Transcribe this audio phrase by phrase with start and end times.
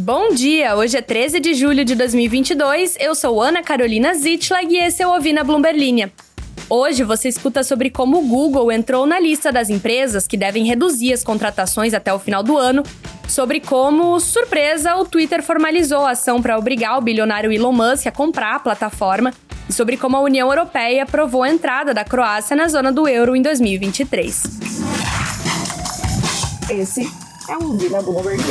[0.00, 0.74] Bom dia!
[0.76, 2.96] Hoje é 13 de julho de 2022.
[2.98, 6.10] Eu sou Ana Carolina Zitlag e esse é o Ouvi na Bloomberg Linha.
[6.70, 11.12] Hoje você escuta sobre como o Google entrou na lista das empresas que devem reduzir
[11.12, 12.82] as contratações até o final do ano,
[13.28, 18.10] sobre como, surpresa, o Twitter formalizou a ação para obrigar o bilionário Elon Musk a
[18.10, 19.34] comprar a plataforma
[19.68, 23.36] e sobre como a União Europeia aprovou a entrada da Croácia na zona do euro
[23.36, 24.44] em 2023.
[26.70, 27.06] Esse
[27.50, 28.42] é o Ouvi na Bloomberg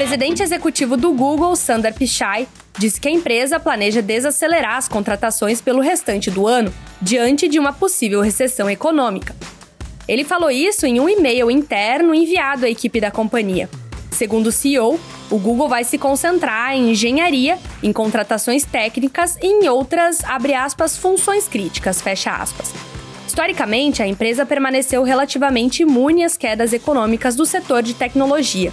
[0.00, 5.82] presidente executivo do Google, Sundar Pichai, disse que a empresa planeja desacelerar as contratações pelo
[5.82, 6.72] restante do ano,
[7.02, 9.36] diante de uma possível recessão econômica.
[10.08, 13.68] Ele falou isso em um e-mail interno enviado à equipe da companhia.
[14.10, 14.98] Segundo o CEO,
[15.30, 20.96] o Google vai se concentrar em engenharia, em contratações técnicas e em outras, abre aspas,
[20.96, 22.72] funções críticas, fecha aspas.
[23.26, 28.72] Historicamente, a empresa permaneceu relativamente imune às quedas econômicas do setor de tecnologia,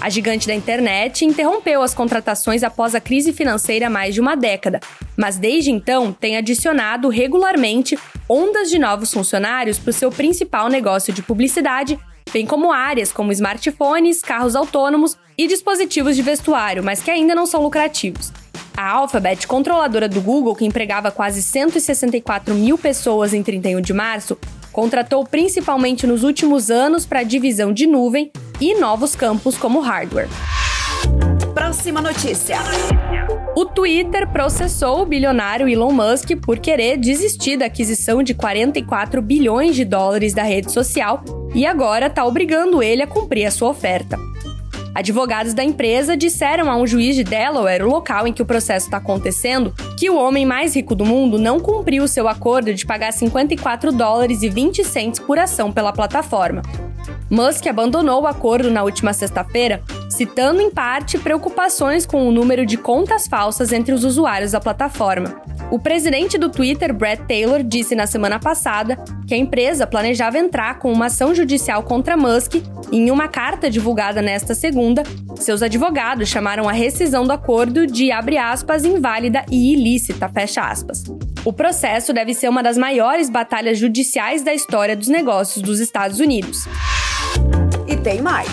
[0.00, 4.34] a gigante da internet interrompeu as contratações após a crise financeira há mais de uma
[4.34, 4.80] década,
[5.16, 7.98] mas desde então tem adicionado regularmente
[8.28, 11.98] ondas de novos funcionários para o seu principal negócio de publicidade,
[12.32, 17.44] bem como áreas como smartphones, carros autônomos e dispositivos de vestuário, mas que ainda não
[17.44, 18.32] são lucrativos.
[18.76, 24.38] A Alphabet, controladora do Google, que empregava quase 164 mil pessoas em 31 de março,
[24.72, 30.28] contratou principalmente nos últimos anos para a divisão de nuvem e novos campos como hardware.
[31.54, 32.58] Próxima notícia.
[33.56, 39.74] O Twitter processou o bilionário Elon Musk por querer desistir da aquisição de 44 bilhões
[39.74, 41.22] de dólares da rede social
[41.54, 44.16] e agora está obrigando ele a cumprir a sua oferta.
[45.00, 48.84] Advogados da empresa disseram a um juiz de Delaware, o local em que o processo
[48.84, 53.10] está acontecendo, que o homem mais rico do mundo não cumpriu seu acordo de pagar
[53.10, 56.60] 54 dólares e 20 cents por ação pela plataforma.
[57.30, 59.82] Musk abandonou o acordo na última sexta-feira,
[60.20, 65.40] citando em parte preocupações com o número de contas falsas entre os usuários da plataforma.
[65.70, 70.78] O presidente do Twitter, Brett Taylor, disse na semana passada que a empresa planejava entrar
[70.78, 72.56] com uma ação judicial contra Musk
[72.92, 75.04] e, em uma carta divulgada nesta segunda,
[75.36, 81.02] seus advogados chamaram a rescisão do acordo de abre aspas inválida e ilícita, fecha aspas.
[81.46, 86.20] O processo deve ser uma das maiores batalhas judiciais da história dos negócios dos Estados
[86.20, 86.68] Unidos.
[87.90, 88.48] E tem mais.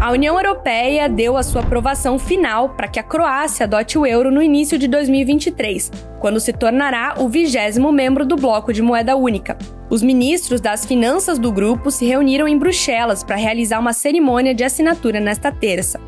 [0.00, 4.30] A União Europeia deu a sua aprovação final para que a Croácia adote o euro
[4.30, 5.90] no início de 2023,
[6.20, 9.58] quando se tornará o vigésimo membro do bloco de moeda única.
[9.90, 14.62] Os ministros das finanças do grupo se reuniram em Bruxelas para realizar uma cerimônia de
[14.62, 16.00] assinatura nesta terça.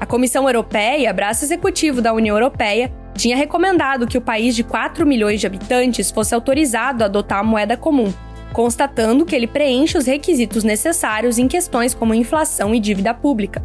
[0.00, 5.04] A Comissão Europeia, braço executivo da União Europeia, tinha recomendado que o país de 4
[5.04, 8.12] milhões de habitantes fosse autorizado a adotar a moeda comum,
[8.52, 13.62] constatando que ele preenche os requisitos necessários em questões como inflação e dívida pública.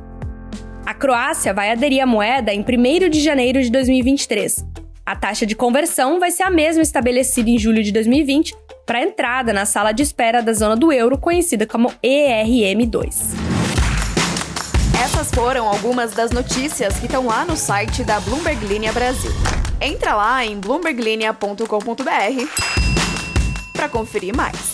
[0.85, 4.65] A Croácia vai aderir à moeda em 1 de janeiro de 2023.
[5.05, 8.55] A taxa de conversão vai ser a mesma estabelecida em julho de 2020
[8.85, 13.53] para a entrada na sala de espera da zona do euro, conhecida como ERM2.
[15.03, 19.31] Essas foram algumas das notícias que estão lá no site da Bloomberg Linha Brasil.
[19.81, 21.63] Entra lá em bloomberglinea.com.br
[23.73, 24.72] para conferir mais.